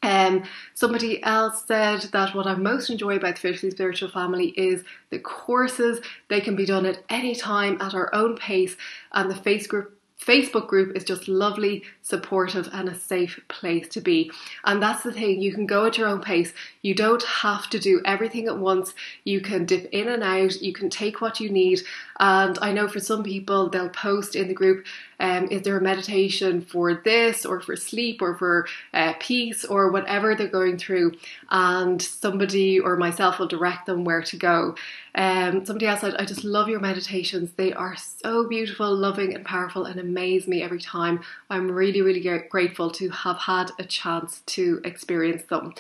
Um, 0.02 0.44
somebody 0.74 1.22
else 1.22 1.64
said 1.66 2.02
that 2.12 2.34
what 2.34 2.46
I 2.46 2.54
most 2.54 2.88
enjoy 2.88 3.16
about 3.16 3.34
the 3.34 3.40
Fiercely 3.40 3.70
Spiritual 3.70 4.10
Family 4.10 4.48
is 4.56 4.84
the 5.10 5.18
courses. 5.18 6.00
They 6.28 6.40
can 6.40 6.56
be 6.56 6.66
done 6.66 6.86
at 6.86 7.02
any 7.10 7.34
time 7.34 7.78
at 7.80 7.94
our 7.94 8.14
own 8.14 8.36
pace, 8.36 8.76
and 9.12 9.30
the 9.30 9.34
Facebook 9.34 9.88
Facebook 10.24 10.66
group 10.66 10.96
is 10.96 11.04
just 11.04 11.28
lovely, 11.28 11.84
supportive, 12.08 12.68
and 12.72 12.88
a 12.88 12.94
safe 12.94 13.40
place 13.48 13.88
to 13.88 14.00
be. 14.00 14.30
And 14.64 14.82
that's 14.82 15.02
the 15.02 15.12
thing, 15.12 15.40
you 15.40 15.52
can 15.52 15.66
go 15.66 15.86
at 15.86 15.98
your 15.98 16.08
own 16.08 16.20
pace. 16.20 16.52
You 16.82 16.94
don't 16.94 17.22
have 17.22 17.68
to 17.70 17.78
do 17.78 18.00
everything 18.04 18.46
at 18.46 18.58
once. 18.58 18.94
You 19.24 19.40
can 19.40 19.66
dip 19.66 19.88
in 19.92 20.08
and 20.08 20.22
out, 20.22 20.60
you 20.62 20.72
can 20.72 20.88
take 20.88 21.20
what 21.20 21.40
you 21.40 21.50
need. 21.50 21.82
And 22.18 22.58
I 22.60 22.72
know 22.72 22.88
for 22.88 23.00
some 23.00 23.22
people, 23.22 23.68
they'll 23.68 23.90
post 23.90 24.34
in 24.34 24.48
the 24.48 24.54
group 24.54 24.86
um, 25.20 25.48
is 25.50 25.62
there 25.62 25.76
a 25.76 25.80
meditation 25.80 26.60
for 26.62 26.94
this 26.94 27.44
or 27.44 27.60
for 27.60 27.76
sleep 27.76 28.22
or 28.22 28.36
for 28.36 28.66
uh, 28.94 29.14
peace 29.18 29.64
or 29.64 29.90
whatever 29.90 30.34
they're 30.34 30.46
going 30.46 30.78
through? 30.78 31.14
And 31.50 32.00
somebody 32.00 32.78
or 32.78 32.96
myself 32.96 33.38
will 33.38 33.48
direct 33.48 33.86
them 33.86 34.04
where 34.04 34.22
to 34.22 34.36
go. 34.36 34.76
Um, 35.14 35.64
somebody 35.66 35.86
else 35.86 36.02
said, 36.02 36.14
I 36.16 36.24
just 36.24 36.44
love 36.44 36.68
your 36.68 36.78
meditations. 36.78 37.52
They 37.52 37.72
are 37.72 37.96
so 37.96 38.46
beautiful, 38.46 38.94
loving, 38.94 39.34
and 39.34 39.44
powerful 39.44 39.84
and 39.84 39.98
amaze 39.98 40.46
me 40.46 40.62
every 40.62 40.80
time. 40.80 41.20
I'm 41.50 41.70
really, 41.70 41.97
really 42.02 42.40
grateful 42.48 42.90
to 42.92 43.08
have 43.10 43.38
had 43.38 43.70
a 43.78 43.84
chance 43.84 44.40
to 44.46 44.80
experience 44.84 45.44
them. 45.44 45.74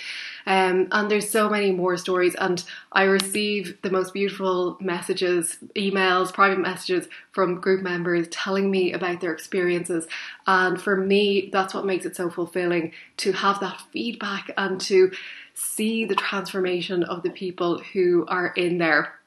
Um, 0.46 0.88
and 0.92 1.10
there's 1.10 1.30
so 1.30 1.48
many 1.48 1.72
more 1.72 1.96
stories, 1.96 2.34
and 2.34 2.62
I 2.92 3.04
receive 3.04 3.80
the 3.82 3.90
most 3.90 4.12
beautiful 4.14 4.76
messages, 4.80 5.58
emails, 5.74 6.32
private 6.32 6.60
messages 6.60 7.08
from 7.32 7.60
group 7.60 7.82
members 7.82 8.28
telling 8.28 8.70
me 8.70 8.92
about 8.92 9.20
their 9.20 9.32
experiences. 9.32 10.06
And 10.46 10.80
for 10.80 10.96
me, 10.96 11.50
that's 11.52 11.74
what 11.74 11.86
makes 11.86 12.06
it 12.06 12.16
so 12.16 12.30
fulfilling 12.30 12.92
to 13.18 13.32
have 13.32 13.60
that 13.60 13.82
feedback 13.92 14.50
and 14.56 14.80
to 14.82 15.12
see 15.54 16.04
the 16.04 16.14
transformation 16.14 17.02
of 17.02 17.22
the 17.22 17.30
people 17.30 17.82
who 17.92 18.24
are 18.28 18.48
in 18.56 18.78
there. 18.78 19.17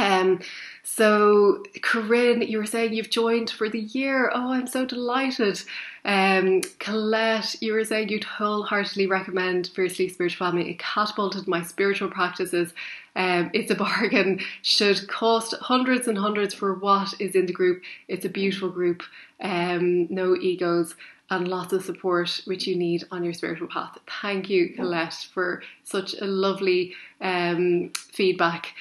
Um, 0.00 0.40
so, 0.82 1.62
Corinne, 1.82 2.42
you 2.42 2.58
were 2.58 2.66
saying 2.66 2.94
you've 2.94 3.10
joined 3.10 3.50
for 3.50 3.68
the 3.68 3.80
year. 3.80 4.30
Oh, 4.34 4.52
I'm 4.52 4.66
so 4.66 4.86
delighted. 4.86 5.62
Um, 6.04 6.62
Colette, 6.78 7.54
you 7.60 7.74
were 7.74 7.84
saying 7.84 8.08
you'd 8.08 8.24
wholeheartedly 8.24 9.06
recommend 9.06 9.68
Fiercely 9.68 10.08
Spiritual 10.08 10.46
Family. 10.46 10.70
It 10.70 10.78
catapulted 10.78 11.46
my 11.46 11.62
spiritual 11.62 12.08
practices. 12.08 12.72
Um, 13.14 13.50
it's 13.52 13.70
a 13.70 13.74
bargain. 13.86 14.40
Should 14.62 15.06
cost 15.06 15.54
hundreds 15.60 16.08
and 16.08 16.16
hundreds 16.16 16.54
for 16.54 16.74
what 16.74 17.14
is 17.20 17.34
in 17.34 17.46
the 17.46 17.52
group. 17.52 17.82
It's 18.08 18.24
a 18.24 18.30
beautiful 18.30 18.70
group. 18.70 19.02
Um, 19.42 20.06
no 20.08 20.34
egos 20.34 20.94
and 21.28 21.46
lots 21.46 21.72
of 21.72 21.84
support 21.84 22.40
which 22.46 22.66
you 22.66 22.74
need 22.74 23.04
on 23.10 23.22
your 23.22 23.34
spiritual 23.34 23.68
path. 23.68 23.98
Thank 24.22 24.50
you, 24.50 24.74
Colette, 24.74 25.28
for 25.32 25.62
such 25.84 26.14
a 26.20 26.24
lovely 26.24 26.94
um, 27.20 27.92
feedback. 27.94 28.74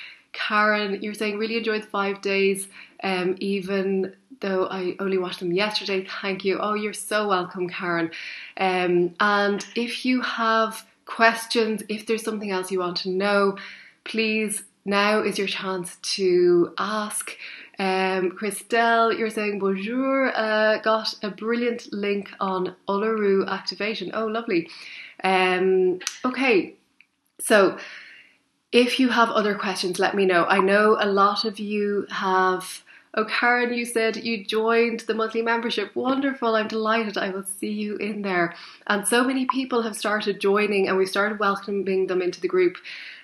Karen, 0.48 1.02
you're 1.02 1.14
saying 1.14 1.38
really 1.38 1.58
enjoyed 1.58 1.84
the 1.84 1.88
five 1.88 2.22
days, 2.22 2.68
um, 3.04 3.36
even 3.40 4.16
though 4.40 4.68
I 4.68 4.96
only 5.00 5.18
watched 5.18 5.40
them 5.40 5.52
yesterday. 5.52 6.08
Thank 6.22 6.46
you. 6.46 6.58
Oh, 6.60 6.74
you're 6.74 6.94
so 6.94 7.28
welcome, 7.28 7.68
Karen. 7.68 8.12
Um, 8.58 9.16
and 9.20 9.66
if 9.76 10.06
you 10.06 10.22
have 10.22 10.86
questions, 11.06 11.84
if 11.90 12.06
there's 12.06 12.24
something 12.24 12.52
else 12.52 12.72
you 12.72 12.80
want 12.80 12.98
to 12.98 13.10
know, 13.10 13.58
please 14.06 14.64
now 14.86 15.22
is 15.22 15.38
your 15.38 15.48
chance 15.48 15.98
to 16.16 16.74
ask. 16.78 17.36
Um, 17.78 18.32
Christelle, 18.32 19.18
you're 19.18 19.30
saying 19.30 19.60
bonjour. 19.60 20.32
Uh, 20.36 20.80
got 20.80 21.14
a 21.22 21.30
brilliant 21.30 21.92
link 21.94 22.30
on 22.40 22.76
Uluru 22.88 23.48
activation. 23.48 24.12
Oh, 24.14 24.26
lovely. 24.26 24.70
Um, 25.24 26.00
okay, 26.24 26.76
so 27.40 27.78
if 28.72 29.00
you 29.00 29.10
have 29.10 29.30
other 29.30 29.56
questions, 29.56 30.00
let 30.00 30.16
me 30.16 30.26
know. 30.26 30.46
I 30.46 30.60
know 30.60 30.98
a 31.00 31.08
lot 31.08 31.46
of 31.46 31.60
you 31.60 32.06
have. 32.10 32.84
Oh, 33.16 33.26
Karen, 33.26 33.74
you 33.74 33.86
said 33.86 34.18
you 34.18 34.46
joined 34.46 35.00
the 35.02 35.16
monthly 35.16 35.42
membership. 35.42 35.96
Wonderful. 35.96 36.56
I'm 36.56 36.68
delighted. 36.68 37.18
I 37.18 37.30
will 37.32 37.44
see 37.44 37.72
you 37.72 37.96
in 37.96 38.22
there. 38.22 38.54
And 38.86 39.08
so 39.08 39.24
many 39.24 39.48
people 39.48 39.82
have 39.82 39.98
started 39.98 40.40
joining, 40.40 40.88
and 40.88 40.96
we 40.96 41.08
started 41.08 41.40
welcoming 41.40 42.06
them 42.06 42.22
into 42.22 42.40
the 42.40 42.48
group. 42.48 42.78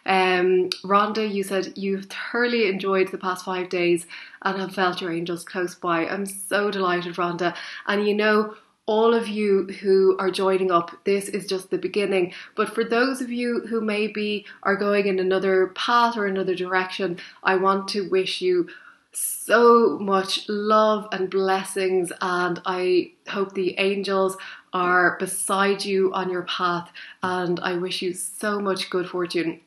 Um, 0.07 0.69
Rhonda, 0.83 1.31
you 1.31 1.43
said 1.43 1.73
you've 1.77 2.05
thoroughly 2.05 2.67
enjoyed 2.67 3.11
the 3.11 3.17
past 3.19 3.45
five 3.45 3.69
days 3.69 4.07
and 4.41 4.59
have 4.59 4.73
felt 4.73 5.01
your 5.01 5.11
angels 5.11 5.43
close 5.43 5.75
by. 5.75 6.07
I'm 6.07 6.25
so 6.25 6.71
delighted, 6.71 7.15
Rhonda. 7.15 7.55
And 7.87 8.07
you 8.07 8.15
know, 8.15 8.55
all 8.87 9.13
of 9.13 9.27
you 9.27 9.63
who 9.81 10.15
are 10.19 10.29
joining 10.29 10.71
up, 10.71 10.91
this 11.05 11.27
is 11.27 11.47
just 11.47 11.69
the 11.69 11.77
beginning. 11.77 12.33
But 12.55 12.73
for 12.73 12.83
those 12.83 13.21
of 13.21 13.31
you 13.31 13.61
who 13.67 13.81
maybe 13.81 14.45
are 14.63 14.75
going 14.75 15.07
in 15.07 15.19
another 15.19 15.67
path 15.67 16.17
or 16.17 16.27
another 16.27 16.55
direction, 16.55 17.17
I 17.43 17.55
want 17.55 17.87
to 17.89 18.07
wish 18.09 18.41
you 18.41 18.67
so 19.11 19.97
much 19.99 20.47
love 20.49 21.07
and 21.11 21.29
blessings. 21.29 22.11
And 22.21 22.61
I 22.65 23.13
hope 23.27 23.53
the 23.53 23.75
angels 23.79 24.37
are 24.71 25.17
beside 25.17 25.83
you 25.83 26.13
on 26.13 26.29
your 26.29 26.43
path. 26.43 26.91
And 27.23 27.59
I 27.61 27.77
wish 27.77 28.01
you 28.01 28.13
so 28.13 28.59
much 28.59 28.89
good 28.89 29.09
fortune. 29.09 29.61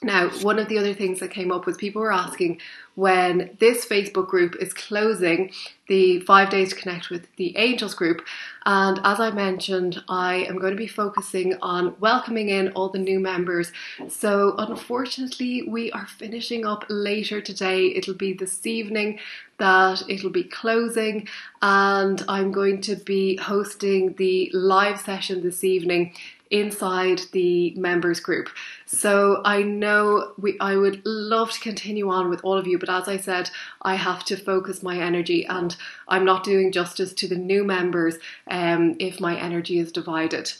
Now, 0.00 0.28
one 0.42 0.60
of 0.60 0.68
the 0.68 0.78
other 0.78 0.94
things 0.94 1.18
that 1.18 1.32
came 1.32 1.50
up 1.50 1.66
was 1.66 1.76
people 1.76 2.02
were 2.02 2.12
asking 2.12 2.60
when 2.94 3.56
this 3.58 3.84
Facebook 3.84 4.28
group 4.28 4.54
is 4.60 4.72
closing, 4.72 5.50
the 5.88 6.20
five 6.20 6.50
days 6.50 6.70
to 6.70 6.80
connect 6.80 7.10
with 7.10 7.26
the 7.36 7.56
Angels 7.56 7.94
group. 7.94 8.24
And 8.64 9.00
as 9.02 9.18
I 9.18 9.30
mentioned, 9.32 10.00
I 10.08 10.44
am 10.48 10.58
going 10.58 10.72
to 10.72 10.76
be 10.76 10.86
focusing 10.86 11.56
on 11.62 11.96
welcoming 11.98 12.48
in 12.48 12.68
all 12.72 12.90
the 12.90 12.98
new 12.98 13.18
members. 13.18 13.72
So, 14.08 14.54
unfortunately, 14.58 15.62
we 15.62 15.90
are 15.90 16.06
finishing 16.06 16.64
up 16.64 16.84
later 16.88 17.40
today. 17.40 17.86
It'll 17.86 18.14
be 18.14 18.34
this 18.34 18.66
evening 18.66 19.18
that 19.58 20.02
it'll 20.08 20.30
be 20.30 20.44
closing, 20.44 21.26
and 21.60 22.24
I'm 22.28 22.52
going 22.52 22.80
to 22.82 22.94
be 22.94 23.36
hosting 23.36 24.12
the 24.12 24.48
live 24.52 25.00
session 25.00 25.42
this 25.42 25.64
evening 25.64 26.14
inside 26.50 27.22
the 27.32 27.74
members 27.74 28.20
group. 28.20 28.48
So 28.86 29.42
I 29.44 29.62
know 29.62 30.32
we 30.38 30.58
I 30.60 30.76
would 30.76 31.04
love 31.04 31.50
to 31.52 31.60
continue 31.60 32.08
on 32.10 32.30
with 32.30 32.40
all 32.42 32.56
of 32.56 32.66
you, 32.66 32.78
but 32.78 32.88
as 32.88 33.08
I 33.08 33.16
said, 33.16 33.50
I 33.82 33.96
have 33.96 34.24
to 34.26 34.36
focus 34.36 34.82
my 34.82 34.98
energy 34.98 35.44
and 35.46 35.76
I'm 36.08 36.24
not 36.24 36.44
doing 36.44 36.72
justice 36.72 37.12
to 37.14 37.28
the 37.28 37.36
new 37.36 37.64
members 37.64 38.16
um, 38.50 38.96
if 38.98 39.20
my 39.20 39.38
energy 39.38 39.78
is 39.78 39.92
divided. 39.92 40.52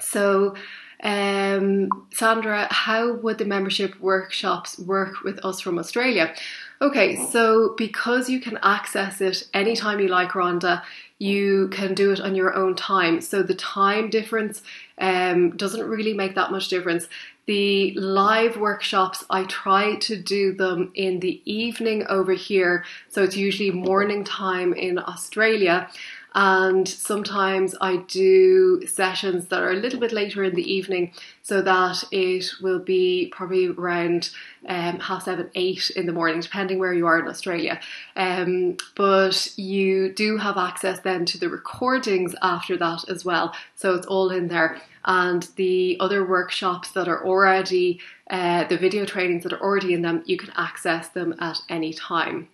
So 0.00 0.54
um, 1.02 1.88
Sandra, 2.12 2.68
how 2.70 3.14
would 3.14 3.38
the 3.38 3.44
membership 3.44 3.98
workshops 4.00 4.78
work 4.78 5.22
with 5.22 5.44
us 5.44 5.60
from 5.60 5.78
Australia? 5.78 6.34
Okay, 6.80 7.16
so 7.26 7.74
because 7.76 8.28
you 8.28 8.40
can 8.40 8.58
access 8.62 9.20
it 9.20 9.48
anytime 9.54 10.00
you 10.00 10.08
like, 10.08 10.30
Rhonda, 10.30 10.82
you 11.18 11.68
can 11.68 11.94
do 11.94 12.10
it 12.12 12.20
on 12.20 12.34
your 12.34 12.54
own 12.54 12.74
time. 12.74 13.20
So 13.20 13.42
the 13.42 13.54
time 13.54 14.10
difference 14.10 14.62
um, 14.98 15.56
doesn't 15.56 15.88
really 15.88 16.14
make 16.14 16.34
that 16.34 16.50
much 16.50 16.68
difference. 16.68 17.08
The 17.46 17.92
live 17.94 18.56
workshops, 18.56 19.24
I 19.30 19.44
try 19.44 19.96
to 19.96 20.16
do 20.16 20.52
them 20.52 20.92
in 20.94 21.20
the 21.20 21.40
evening 21.44 22.06
over 22.08 22.32
here. 22.32 22.84
So 23.08 23.22
it's 23.22 23.36
usually 23.36 23.70
morning 23.70 24.24
time 24.24 24.72
in 24.72 24.98
Australia. 24.98 25.88
And 26.34 26.88
sometimes 26.88 27.74
I 27.80 27.96
do 28.08 28.86
sessions 28.86 29.48
that 29.48 29.62
are 29.62 29.72
a 29.72 29.76
little 29.76 30.00
bit 30.00 30.12
later 30.12 30.42
in 30.42 30.54
the 30.54 30.72
evening 30.72 31.12
so 31.42 31.60
that 31.62 32.04
it 32.10 32.46
will 32.60 32.78
be 32.78 33.30
probably 33.32 33.68
around 33.68 34.30
um, 34.66 35.00
half 35.00 35.24
seven, 35.24 35.50
eight 35.54 35.90
in 35.90 36.06
the 36.06 36.12
morning, 36.12 36.40
depending 36.40 36.78
where 36.78 36.94
you 36.94 37.06
are 37.06 37.18
in 37.18 37.28
Australia. 37.28 37.80
Um, 38.16 38.76
but 38.96 39.52
you 39.58 40.12
do 40.12 40.38
have 40.38 40.56
access 40.56 41.00
then 41.00 41.26
to 41.26 41.38
the 41.38 41.48
recordings 41.48 42.34
after 42.40 42.76
that 42.78 43.08
as 43.08 43.24
well. 43.24 43.54
So 43.74 43.94
it's 43.94 44.06
all 44.06 44.30
in 44.30 44.48
there. 44.48 44.80
And 45.04 45.48
the 45.56 45.96
other 46.00 46.24
workshops 46.24 46.92
that 46.92 47.08
are 47.08 47.26
already, 47.26 48.00
uh, 48.30 48.64
the 48.68 48.78
video 48.78 49.04
trainings 49.04 49.42
that 49.42 49.52
are 49.52 49.60
already 49.60 49.94
in 49.94 50.02
them, 50.02 50.22
you 50.26 50.36
can 50.36 50.52
access 50.56 51.08
them 51.08 51.34
at 51.40 51.58
any 51.68 51.92
time. 51.92 52.48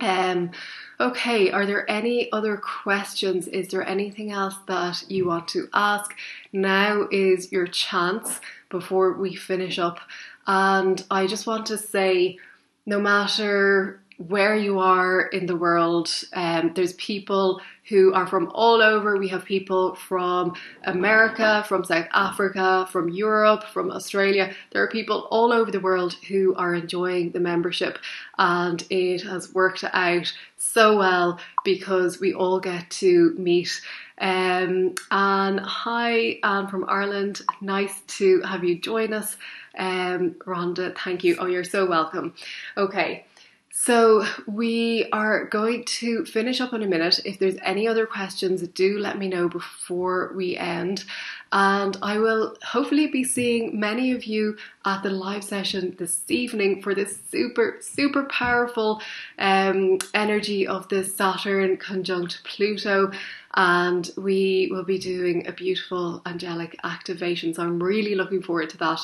Um, 0.00 0.52
okay, 1.00 1.50
are 1.50 1.66
there 1.66 1.90
any 1.90 2.30
other 2.32 2.56
questions? 2.56 3.48
Is 3.48 3.68
there 3.68 3.86
anything 3.86 4.30
else 4.30 4.54
that 4.66 5.04
you 5.08 5.26
want 5.26 5.48
to 5.48 5.68
ask? 5.74 6.14
Now 6.52 7.08
is 7.10 7.52
your 7.52 7.66
chance 7.66 8.40
before 8.68 9.12
we 9.12 9.34
finish 9.34 9.78
up. 9.78 10.00
And 10.46 11.04
I 11.10 11.26
just 11.26 11.46
want 11.46 11.66
to 11.66 11.78
say 11.78 12.38
no 12.86 13.00
matter 13.00 14.00
where 14.18 14.56
you 14.56 14.80
are 14.80 15.22
in 15.22 15.46
the 15.46 15.56
world. 15.56 16.10
Um, 16.32 16.72
there's 16.74 16.92
people 16.94 17.60
who 17.88 18.12
are 18.12 18.26
from 18.26 18.50
all 18.52 18.82
over. 18.82 19.16
We 19.16 19.28
have 19.28 19.44
people 19.44 19.94
from 19.94 20.54
America, 20.84 21.64
from 21.68 21.84
South 21.84 22.08
Africa, 22.12 22.86
from 22.90 23.08
Europe, 23.08 23.64
from 23.64 23.90
Australia. 23.90 24.52
There 24.72 24.82
are 24.82 24.88
people 24.88 25.28
all 25.30 25.52
over 25.52 25.70
the 25.70 25.80
world 25.80 26.14
who 26.28 26.54
are 26.56 26.74
enjoying 26.74 27.30
the 27.30 27.40
membership, 27.40 27.98
and 28.38 28.84
it 28.90 29.22
has 29.22 29.54
worked 29.54 29.84
out 29.84 30.32
so 30.58 30.98
well 30.98 31.38
because 31.64 32.20
we 32.20 32.34
all 32.34 32.58
get 32.58 32.90
to 32.90 33.34
meet. 33.38 33.80
Um, 34.20 34.96
and 35.12 35.60
hi, 35.60 36.40
Anne 36.42 36.66
from 36.66 36.84
Ireland. 36.88 37.42
Nice 37.60 38.00
to 38.18 38.42
have 38.42 38.64
you 38.64 38.78
join 38.80 39.12
us. 39.14 39.36
Um, 39.78 40.32
Rhonda, 40.44 40.96
thank 40.98 41.22
you. 41.22 41.36
Oh, 41.38 41.46
you're 41.46 41.62
so 41.62 41.86
welcome. 41.86 42.34
Okay, 42.76 43.24
so 43.70 44.26
we 44.46 45.08
are 45.12 45.44
going 45.44 45.84
to 45.84 46.24
finish 46.24 46.60
up 46.60 46.72
in 46.72 46.82
a 46.82 46.86
minute. 46.86 47.20
If 47.24 47.38
there's 47.38 47.58
any 47.62 47.86
other 47.86 48.06
questions, 48.06 48.66
do 48.68 48.98
let 48.98 49.18
me 49.18 49.28
know 49.28 49.48
before 49.48 50.32
we 50.34 50.56
end. 50.56 51.04
And 51.52 51.96
I 52.02 52.18
will 52.18 52.56
hopefully 52.62 53.06
be 53.06 53.24
seeing 53.24 53.78
many 53.78 54.12
of 54.12 54.24
you 54.24 54.56
at 54.84 55.02
the 55.02 55.10
live 55.10 55.44
session 55.44 55.94
this 55.98 56.22
evening 56.28 56.82
for 56.82 56.94
this 56.94 57.18
super, 57.30 57.78
super 57.80 58.24
powerful 58.24 59.00
um, 59.38 59.98
energy 60.12 60.66
of 60.66 60.88
the 60.88 61.04
Saturn 61.04 61.76
conjunct 61.76 62.42
Pluto. 62.44 63.12
And 63.54 64.10
we 64.16 64.68
will 64.70 64.84
be 64.84 64.98
doing 64.98 65.46
a 65.46 65.52
beautiful 65.52 66.22
angelic 66.26 66.76
activation. 66.84 67.54
So 67.54 67.62
I'm 67.62 67.82
really 67.82 68.14
looking 68.14 68.42
forward 68.42 68.70
to 68.70 68.78
that. 68.78 69.00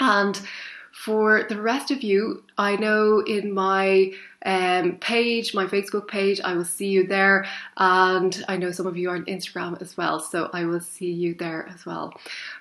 And 0.00 0.40
for 1.04 1.44
the 1.48 1.60
rest 1.60 1.92
of 1.92 2.02
you, 2.02 2.42
I 2.58 2.74
know 2.74 3.20
in 3.20 3.54
my 3.54 4.12
um, 4.44 4.96
page, 4.96 5.54
my 5.54 5.66
Facebook 5.66 6.08
page, 6.08 6.40
I 6.40 6.54
will 6.54 6.64
see 6.64 6.88
you 6.88 7.06
there, 7.06 7.46
and 7.76 8.44
I 8.48 8.56
know 8.56 8.72
some 8.72 8.86
of 8.88 8.96
you 8.96 9.10
are 9.10 9.14
on 9.14 9.24
Instagram 9.26 9.80
as 9.80 9.96
well, 9.96 10.18
so 10.18 10.50
I 10.52 10.64
will 10.64 10.80
see 10.80 11.12
you 11.12 11.34
there 11.34 11.68
as 11.72 11.86
well. 11.86 12.14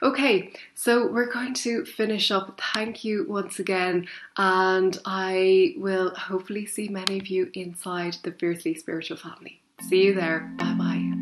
Okay, 0.04 0.54
so 0.76 1.08
we're 1.08 1.32
going 1.32 1.56
to 1.56 1.84
finish 1.86 2.30
up. 2.30 2.62
Thank 2.76 3.04
you 3.04 3.26
once 3.28 3.58
again, 3.58 4.08
and 4.38 5.00
I 5.04 5.74
will 5.78 6.14
hopefully 6.14 6.68
see 6.68 6.90
many 6.90 7.18
of 7.18 7.28
you 7.28 7.50
inside 7.56 8.18
the 8.22 8.32
Fiercely 8.32 8.76
Spiritual 8.76 9.18
family. 9.18 9.62
See 9.90 10.06
you 10.06 10.14
there. 10.14 10.54
Bye 10.58 10.76
bye. 10.78 11.17